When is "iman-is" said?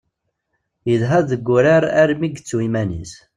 2.67-3.13